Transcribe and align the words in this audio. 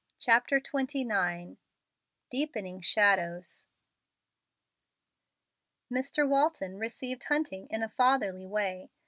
CHAPTER 0.17 0.59
XXIX 0.59 1.57
DEEPENING 2.31 2.81
SHADOWS 2.81 3.67
Mr. 5.91 6.27
Walton 6.27 6.79
received 6.79 7.25
Hunting 7.25 7.67
in 7.69 7.83
a 7.83 7.87
fatherly 7.89 8.47
way. 8.47 8.89